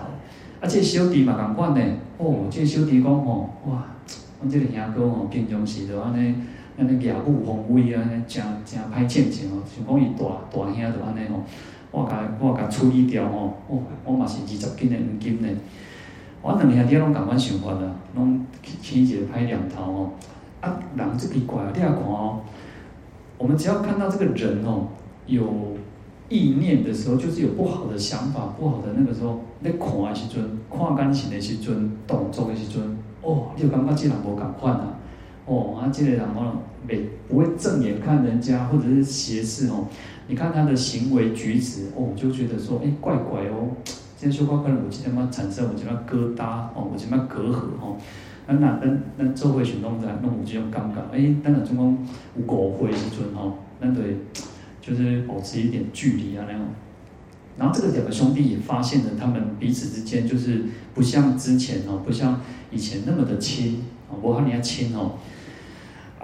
[0.60, 3.84] 啊，这个小弟嘛共款呢，哦，这个小弟讲吼，哇，
[4.40, 6.34] 阮这个兄哥吼，平常时就安尼，
[6.78, 11.42] 安尼业务宏伟啊，安尼真真歹前程哦，想讲伊大大兄就安尼吼。
[11.92, 15.48] 我甲我甲处理掉吼，哦，我嘛是二十斤的黄金呢。
[16.42, 20.10] 我两兄弟拢共款想法啦，拢起一个歹念头哦。
[20.60, 22.40] 啊，人这奇怪哦，你也看哦，
[23.38, 24.88] 我们只要看到这个人哦，
[25.26, 25.76] 有
[26.28, 32.82] 意念的时候，就是有不好的想法、不好的那个时候，你看的时阵，看感情的时阵，动作的时阵，
[33.22, 34.94] 哦，你就感觉这人无共款啊。
[35.46, 39.87] 哦，啊，这个人哦，袂不会正眼看人家，或者是斜视哦。
[40.28, 43.70] 你看他的行为举止，哦，就觉得说，哎，怪怪哦。
[44.18, 47.96] 今天说话可能我今天嘛产生我这边疙瘩哦，我这边隔阂哦。
[48.48, 51.98] 那那那那做会选弄在弄这种尴尬，哎，那个中公
[52.37, 54.16] 有狗会一尊哦，那对，
[54.80, 56.61] 就是保持一点距离啊那样。
[57.59, 65.12] 然后这个两个兄弟也发现了他们彼此之间就是不像之前哦，不像以前那么的亲哦，不像你要亲哦。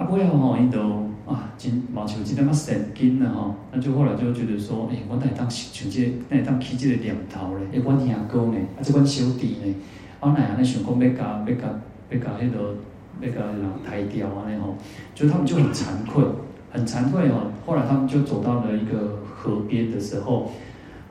[0.03, 0.81] 啊，不要吼，伊都
[1.25, 7.67] 啊，真毛球真他妈神经了吼，那就后来就觉得说，哎、欸，我哪会当像这，哪会当起这个念头咧？
[7.71, 9.75] 诶、欸，我兄哥呢，啊，这阮小弟呢，
[10.19, 12.75] 我哪样咧想讲要甲要甲要甲迄个
[13.21, 14.43] 要甲人抬掉啊？
[14.49, 14.75] 那吼，
[15.15, 16.25] 就他们就很惭愧，
[16.73, 17.53] 很惭愧哦。
[17.65, 20.51] 后来他们就走到了一个河边的时候，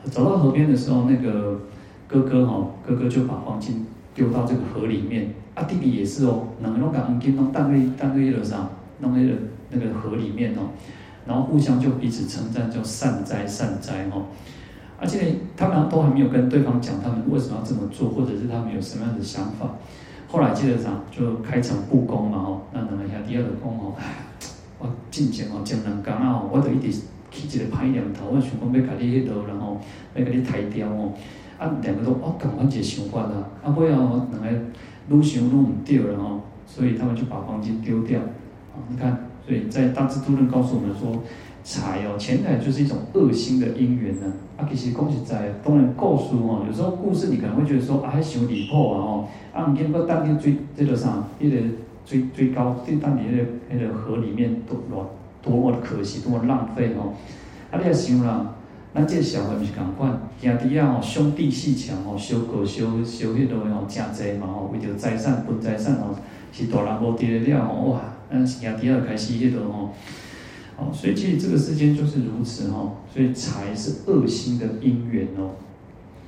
[0.04, 1.62] 走到河边的时候，那个
[2.10, 5.34] 哥哥吼，哥哥就把黄金丢到这个河里面。
[5.54, 8.70] 啊，弟弟也是哦，两个拢把黄金拢当去当去了啥，
[9.02, 9.38] 弄那个
[9.70, 10.70] 那个河里面哦，
[11.26, 14.26] 然后互相就彼此称赞，叫善哉善哉哦。
[15.00, 19.76] 而且他们都还没有跟对方讲他们为什么要这么做，或者是他们有什么样的想法。
[20.28, 23.94] 后来接着啥，就开诚布公嘛哦，那两个兄弟就讲哦，
[24.80, 29.80] 我进前哦，前两天啊，我都一直起一个歹念头，我想讲要甲你迄落，然后
[30.16, 31.14] 要甲你抬掉哦。
[31.58, 34.62] 啊，两个都哦，赶快一个想法啦，啊，不要两个。
[35.10, 38.20] 撸熊撸唔掉了哦，所以他们就把黄金丢掉。
[38.74, 41.22] 啊，你看，所以在大智度论告诉我们说，
[41.64, 44.32] 财哦，钱财就是一种恶心的因缘呢。
[44.58, 51.58] 啊，其实恭喜在当然告诉哦，有时候故事你可能会觉得说啊，还想离谱啊哦，啊，你见过当天追这个啥，一个
[52.06, 54.78] 追追高，对当年那个那个河里面多
[55.42, 57.14] 多么的可惜，多么浪费哦。
[57.72, 58.56] 啊，你也想啦。
[58.94, 66.14] 咱这个社会毋是共款，兄弟啊吼，兄弟鬩墙吼，相过相相迄落吼，诚济嘛吼，为着财产分财产吼，
[66.52, 68.02] 是大人无伫了吼，哇，
[68.32, 69.90] 咱兄弟啊开始迄落吼，
[70.78, 75.52] 哦，所以其实这个世间就是如此吼，所以财是恶心的因缘哦，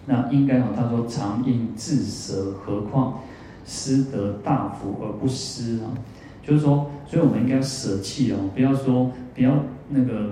[0.06, 3.22] 那应该吼，他说常应自舍，何况
[3.66, 5.96] 失得大福而不失啊？
[6.46, 10.32] 就是说，所以我们应该要舍弃哦，不要说不要那个，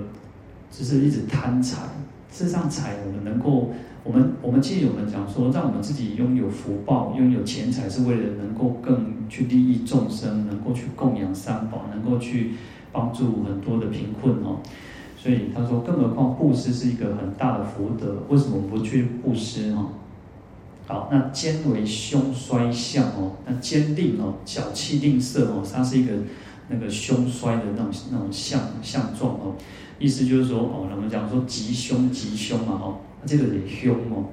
[0.70, 1.84] 就是一直贪财。
[2.30, 3.72] 事实上，财我们能够，
[4.04, 12.54] 我们我们其实我们讲说，让我们自己拥有福报，拥有钱财，是为了能够更去利益众生，能够去供养三宝，能够去
[12.90, 14.58] 帮助很多的贫困哦。
[15.16, 19.90] 所以他说，更何况布施是一个很大的福德，为什么不去布施哦？
[20.88, 26.12] 好，那坚为凶衰相哦，那坚吝哦，小气吝啬哦，它是一个
[26.68, 29.54] 那个凶衰的那种那种相相状哦。
[30.00, 34.24] 意思就是说，哦，我们讲说吉凶吉凶嘛，哦，这个也凶哦，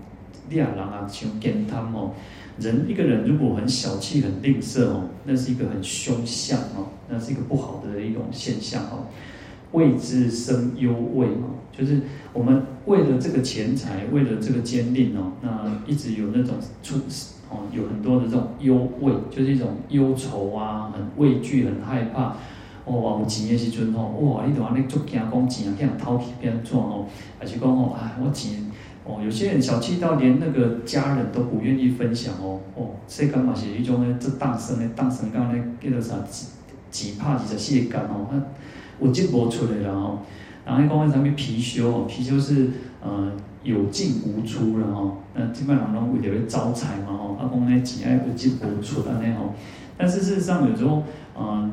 [0.49, 2.11] 劣人啊，像贱贪哦，
[2.59, 9.05] 人一个人如果很小气、很吝啬哦，那是一个很凶相哦，那是一个不好的一种现象哦。
[9.71, 12.01] 为之生忧畏哦，就是
[12.33, 16.95] 我们为了这个钱财，为了这个坚吝哦，那一直有那种出
[17.51, 22.35] 哦，有很多的这种忧畏，就是一种忧愁啊，很畏惧、很害怕。
[22.85, 27.05] 哦，有钱的时阵吼，哇，你都安尼足惊讲钱啊，叫人偷去变怎哦？
[27.37, 28.65] 还是讲哦，哎，我钱
[29.11, 32.59] 哦，有些人小气到连那个家人都不愿意分享哦。
[32.75, 36.15] 哦，世间嘛是一种呢，这大生呢，诞生讲呢，叫做啥？
[36.29, 36.45] 几
[36.91, 38.39] 几怕几十世间哦，那
[39.03, 40.19] 有进无出的啦吼。
[40.63, 42.05] 然后讲为啥物貔貅哦？
[42.07, 42.69] 貔貅是
[43.01, 43.31] 呃
[43.63, 47.35] 有进无出然后，那基本上拢为了要招财嘛吼。
[47.39, 49.55] 阿讲呢钱爱有进无出安尼吼。
[49.97, 51.01] 但事实上有时候，
[51.35, 51.71] 嗯、呃。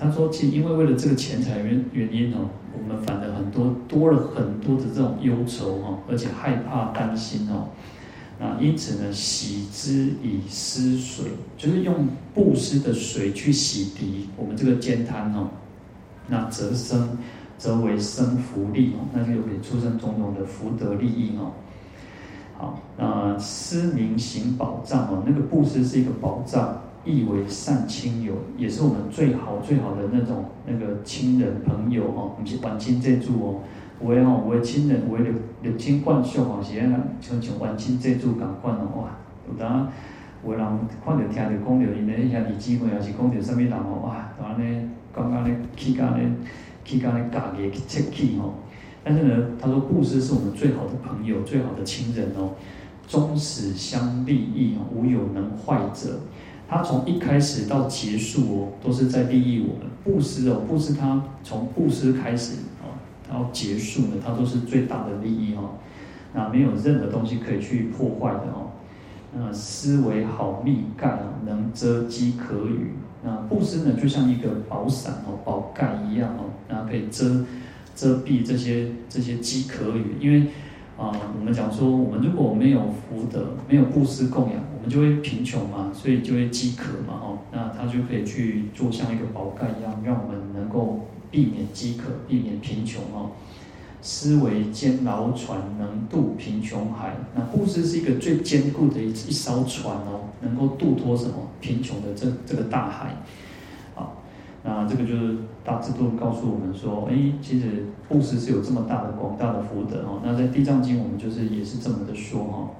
[0.00, 7.68] 他说：“其实因为为了这个钱财原原因哦，我们反而很多多了很多的这种忧愁哦，而且害怕担心哦。
[8.38, 11.26] 那因此呢，洗之以施水，
[11.58, 15.48] 就是用布施的水去洗涤我们这个煎贪哦。
[16.28, 17.18] 那则生
[17.58, 21.52] 则为生福利哦，那就可以出生种种的福德利益哦。
[22.56, 33.60] 好，那施名行宝藏哦，那个布施是一个宝藏。”亦为善亲友，也是我们最好最好的那种那个亲人朋友哦，不是冤亲债主哦。
[34.02, 35.32] 有的吼，有的亲人，为六
[35.62, 38.88] 六亲眷属哦，是安像像冤亲债主共款哦。
[38.96, 39.10] 哇，
[39.48, 39.90] 有当
[40.44, 40.66] 有人
[41.04, 46.18] 看到听到讲到因的兄弟姊妹，也是讲到什么人哦，哇，当然呢，刚刚呢，起家呢，
[46.84, 48.54] 起家呢，家己去切气哦。
[49.02, 52.52] 但是呢，他说布施是我们最好的朋友，最好的亲人哦，
[53.06, 56.20] 终始相利益哦，无有能坏者。
[56.70, 59.90] 他从一开始到结束哦，都是在利益我们。
[60.04, 62.94] 布施哦，布施他从布施开始哦，
[63.28, 65.70] 到结束呢，他都是最大的利益哦。
[66.32, 68.70] 那没有任何东西可以去破坏的哦。
[69.36, 72.92] 那思维好密盖，能遮饥渴语。
[73.24, 77.44] 那布施呢，就像一个宝伞哦，宝盖一样哦，然后可以遮
[77.96, 80.14] 遮蔽这些这些饥渴语。
[80.20, 80.46] 因为
[81.00, 93.30] 啊，我们讲说，我们如果没有福德，没有布施供养，我们就会贫穷嘛，所以就会饥渴嘛，哦，那他就可以去做像一个宝盖一样，让我们能够避免饥渴，避免贫穷哦。
[94.02, 97.16] 思维坚牢船，能渡贫穷海。
[97.34, 101.32] 那布施是一个最坚固的一一艘船哦，能够渡脱什么
[101.62, 103.16] 贫穷的这这个大海。
[104.62, 110.20] 那这个就是大智度告诉我们说，哎，其实布施是有这么大的广大的福德哦。
[110.22, 112.70] 那在《地藏经》我们就是也是这么的说哈。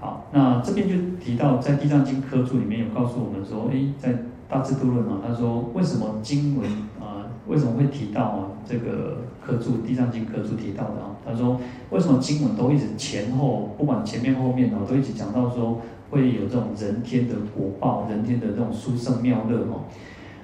[0.00, 4.14] 好，那这边就提到在《地藏经》科注里面有告诉我们说，哎，在
[4.48, 6.66] 大智度论啊，他说为什么经文
[6.98, 11.14] 啊为什么会提到啊这个科注《地藏经》科注提到的啊？
[11.22, 19.84] 他说为什么经文都一直前后不管前面后面哦，都一直讲到说会有这种人天的果报，人天的这种殊胜妙乐哦。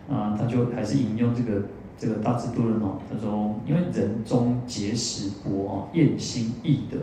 [0.08, 1.62] 啊，他就还是引用这个
[1.98, 2.98] 这个大智度论哦。
[3.10, 6.98] 他说，因为人终结时薄哦，厌心易得。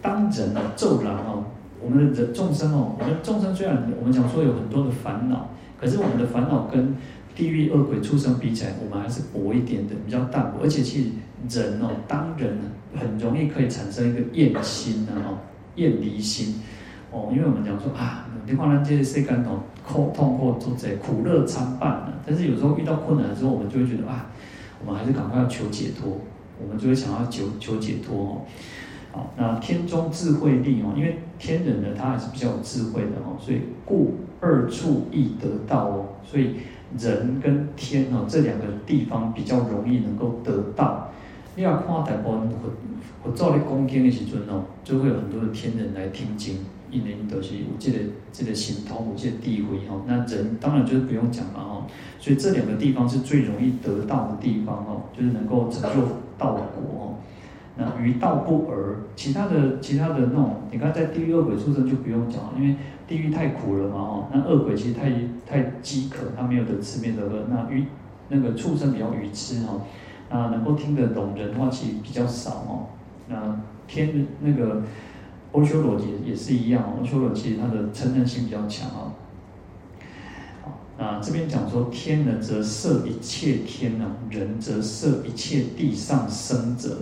[0.00, 1.44] 当人哦，骤然哦，
[1.80, 5.48] 我们的人众生哦，我们众生虽然我们讲说有很多的烦恼，
[5.80, 6.96] 可是我们的烦恼跟
[7.34, 10.58] 地狱恶鬼畜生比起来，我们还是薄一点的，比较淡薄。
[10.62, 12.58] 而且其实人哦，当人
[12.96, 15.38] 很容易可以产生一个厌心的哦，
[15.76, 16.60] 厌离心
[17.12, 19.60] 哦，因为我们讲说啊，你看咱这些世间哦。
[19.84, 24.26] 苦痛或做这苦乐参半了，但是有时候遇到困难的时候，我们就会觉得啊，
[24.80, 26.20] 我们还是赶快要求解脱，
[26.62, 28.40] 我们就会想要求求解脱哦。
[29.10, 36.58] 好，那天中智慧力哦，因为天人呢，他还是比较有智慧的哦，所以故二处易得到哦，所以
[36.96, 41.10] 人跟天哦这两个地方比较容易能够得到。
[41.56, 42.70] 你要看大部分佛
[43.24, 46.58] 佛教的讲经的时阵哦，就会有很多的天人来听经。
[46.92, 47.98] 因为都是有这个
[48.30, 51.86] 这个神通，有这个地位哈，那人当然就是不用讲了哈。
[52.20, 56.02] 所以这两个地方是最容易得到的地方哦，就是能够成就
[56.36, 57.14] 道果哦。
[57.78, 62.76] 那于道不尔，其他的其他的那种，你看在地狱恶鬼畜生就不用讲了，因为
[63.08, 64.28] 地狱太苦了嘛哦。
[64.30, 65.10] 那恶鬼其实太
[65.46, 67.46] 太饥渴，他没有得吃，没得喝。
[67.48, 67.86] 那愚
[68.28, 69.80] 那个畜生比较愚痴哈，
[70.30, 72.86] 那能够听得懂人话其实比较少哦。
[73.28, 74.82] 那天那个。
[75.52, 79.12] 欧修罗也也是一样，欧修罗其实它的嗔恨心比较强啊。
[80.62, 87.00] 好，那这边讲说天呢，则摄一切天呢；人则摄一切地上生者。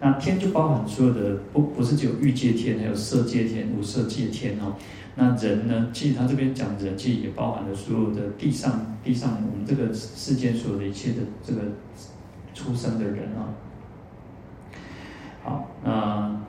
[0.00, 4.74] 那天就包含所有的，不不是只有欲界天，还有色界天、无色界天哦。
[5.14, 11.62] 那人呢，其实他这边讲人，其实也包含了所有的地上地上我们这个世间所有的一切的这个
[12.52, 13.54] 出生的人啊。
[15.44, 16.40] 好，那。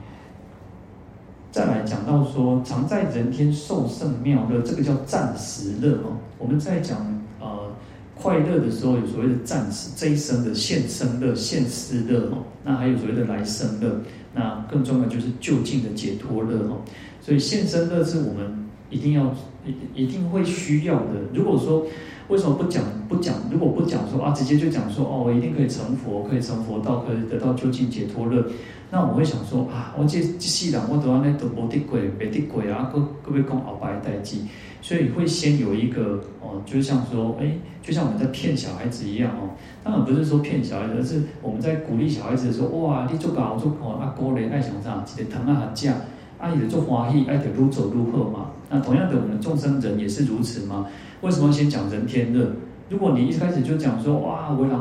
[1.58, 6.16] 再来讲到说，常在人天受胜妙乐，这个叫暂时乐哦。
[6.38, 6.98] 我们在讲
[7.40, 7.74] 呃
[8.14, 12.44] 快乐的时候，有所谓的暂时这一生的现生乐、现世乐哦。
[12.64, 16.76] 那还有所谓的来生乐，那更重要就是究竟的解脱乐哦。
[17.20, 19.34] 所以现生乐是我们一定要
[19.66, 21.14] 一一定会需要的。
[21.34, 21.84] 如果说
[22.28, 23.34] 为什么不讲不讲？
[23.50, 28.44] 如果不讲说啊，直接就讲说哦，我一定可以成佛，可以成佛道，可以得到究竟解脱乐。
[28.90, 34.36] 那我会想说啊，我这这世人我都安尼都无得过，没得过啊，各各位讲后白代志，
[34.82, 39.56] 所以会先有一个哦，就像说，哎，就像我们在骗小孩子一样哦。
[39.82, 45.94] 当然不是说骗小孩子，而是我们在鼓励小孩子说，哇，你做搞做好，啊，哥嘞爱想啥，记得疼啊讲，
[46.38, 48.50] 啊，伊就做欢喜，爱得如走如喝嘛。
[48.70, 50.86] 那同样的，我们众生人也是如此嘛。
[51.20, 52.52] 为什么先讲人天乐？
[52.88, 54.78] 如果你一开始就讲说，哇，为人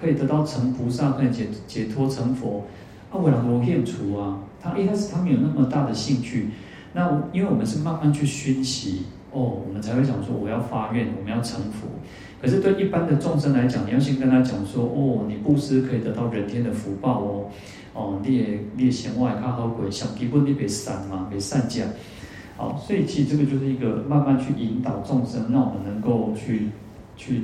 [0.00, 2.64] 可以得到成菩萨，可以解解脱成佛。
[3.10, 6.50] 啊，为了我念除啊，他一开始他没有那么大的兴趣。
[6.92, 11.88] 那因为我们是慢慢去熏习哦，我们才会讲说我要发愿，我们要成佛。
[12.40, 17.48] 可是对一般的众生来讲，你要先跟他讲说哦，你布施可以得到人天的福报哦，
[17.94, 21.86] 哦，你也你也嫌外他和鬼想基本你别散嘛，别散讲。
[22.56, 26.70] 好，所以其实这个就是一个慢慢去引导众生，让我们能够去
[27.16, 27.42] 去。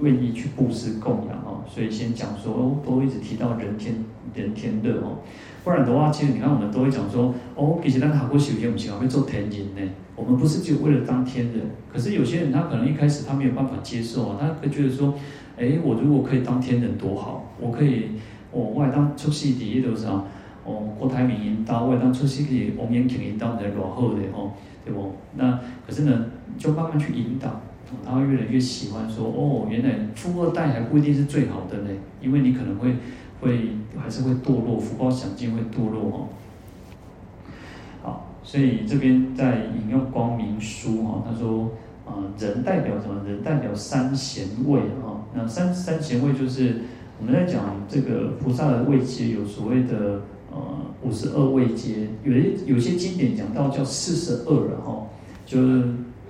[0.00, 3.94] 愿意去布施供养哦，所以先讲说哦，都一直提到人天
[4.34, 5.18] 人天乐哦，
[5.62, 9.92] 不然的话，其实你看我们都会讲说哦，其实咱好过修行，我们喜欢会做天人呢。
[10.16, 15.14] 我们不是就为了当天人，可是有些人他可能一开始他没有办法接受啊，他会觉得说，
[15.56, 18.06] 哎，我如果可以当天人多好，我可以，
[18.50, 20.26] 哦，我当出世第一多少，
[20.64, 24.52] 哦，郭台铭引导，我当出世第王延庆引导才多好的哦，
[24.84, 25.12] 对不？
[25.36, 26.26] 那可是呢，
[26.58, 27.60] 就慢慢去引导。
[28.04, 31.90] 他会越来越喜欢说哦，原来富二代还不一定是最好的呢，
[32.20, 32.96] 因为你可能会
[33.40, 36.28] 会还是会堕落，福报享尽会堕落哦。
[38.02, 41.70] 好，所以这边在引用光明书哈，他说
[42.04, 43.22] 啊，人代表什么？
[43.28, 45.22] 人代表三贤位啊。
[45.34, 46.76] 那三三贤位就是
[47.20, 50.22] 我们在讲这个菩萨的位阶，有所谓的
[50.54, 50.60] 呃
[51.02, 52.32] 五十二位阶，有
[52.76, 55.06] 有些经典讲到叫四十二了哈，
[55.44, 55.84] 就是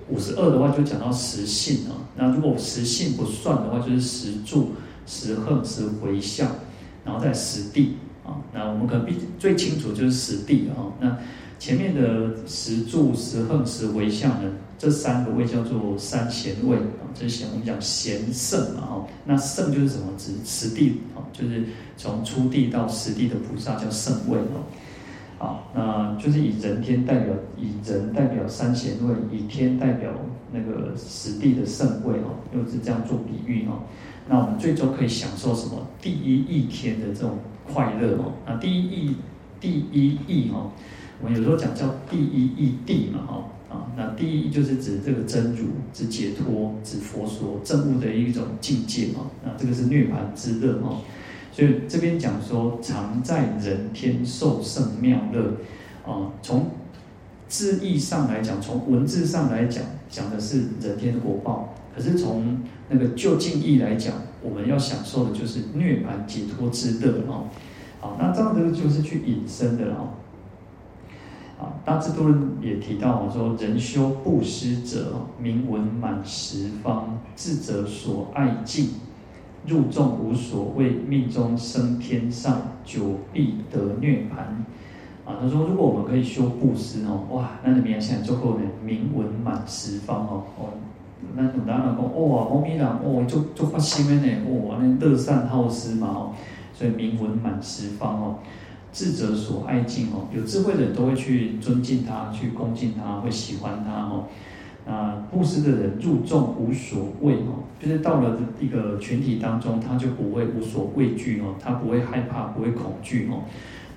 [0.08, 2.08] 五十二的话就讲到十信啊。
[2.16, 4.70] 那如果十信不算的话，就是十住、
[5.06, 6.50] 十横、十回向，
[7.04, 8.40] 然后再十地啊。
[8.52, 10.90] 那我们可能比最清楚就是十地啊。
[11.00, 11.18] 那
[11.58, 14.50] 前面的十住、十横、十回向呢？
[14.78, 20.04] 这三个位叫做三贤位啊，这贤我们讲贤圣嘛哈，那圣就是什么？
[20.18, 21.64] 指十地啊，就是
[21.96, 24.66] 从初地到十地的菩萨叫圣位哦。
[25.38, 30.10] 好，那就是以人天代表，以人代表三贤位，以天代表
[30.52, 33.82] 那个十地的圣位哦，又是这样做比喻哦。
[34.28, 35.86] 那我们最终可以享受什么？
[36.00, 37.38] 第一义天的这种
[37.72, 38.32] 快乐哦。
[38.46, 39.16] 那第一义，
[39.60, 40.70] 第一义哦，
[41.20, 43.44] 我们有时候讲叫第一义地嘛哈。
[43.74, 49.30] 啊，那第一就是指这个真如，指解脱，指佛说证悟的一种境界嘛。
[49.44, 51.00] 那这个是涅槃之乐哈。
[51.50, 55.56] 所以这边讲说，常在人天受胜妙乐
[56.06, 56.30] 啊。
[56.40, 56.70] 从
[57.48, 61.74] 字义上来讲，从文字上来讲，讲的是人天果报。
[61.94, 67.48] 可是从那个究竟义来讲，我们要享受的就是涅槃解脱之乐哦。
[68.00, 70.08] 好，那这样的就是去引申的了哦。
[71.58, 78.88] 啊，大智度论也提到，说人修布施者，名闻满十方，智者所爱敬，
[79.66, 84.42] 入众无所畏，命中生天上，久必得涅槃。
[85.24, 90.68] 啊，他说，如果我们可以修布施哦，哇，那你们现在最后呢，名闻满十方哦，哦，
[91.34, 96.32] 那很多人讲，哦，阿弥陀哦，就就发心的呢，哦，那乐善好施嘛哦，
[96.74, 98.38] 所以名闻满十方哦。
[98.94, 104.26] 智者所爱敬哦，有智慧的人都会去尊敬他，去恭敬他，会喜欢他哦。
[104.86, 113.42] 那布施的人入众无所畏哦，就是到了一个群体当中，他就不会无所畏惧哦，他不会害怕，不会恐惧哦。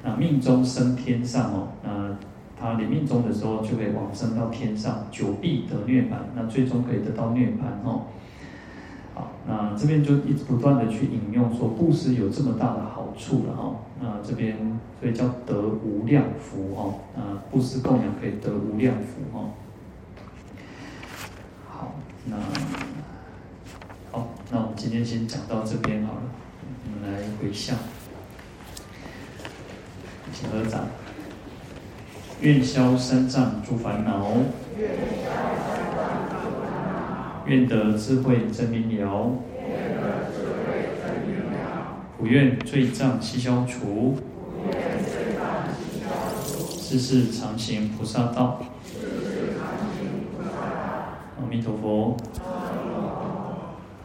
[0.03, 2.17] 那命中生天上哦，那
[2.59, 8.01] 他临命终的时候就会往生到天上，久必得涅槃，那最终可以得到涅槃哦。
[9.17, 13.75] 好，那这边就一直不断的去引用说布施有这么大的好处了哈。
[13.99, 16.93] 那这边所以叫得无量福哈。
[17.19, 19.49] 啊，布施供养可以得无量福哈。
[21.67, 21.95] 好，
[22.25, 22.37] 那
[24.11, 26.21] 好，那我们今天先讲到这边好了。
[26.85, 27.75] 我们来回向，
[30.31, 30.85] 请合掌，
[32.41, 34.27] 愿消三障诸烦恼。
[34.77, 34.91] 愿
[37.47, 39.31] 愿得智慧真明了，
[42.17, 44.17] 普愿罪障悉消除，
[46.59, 48.61] 世世常行菩萨道。
[51.39, 52.17] 阿弥陀佛。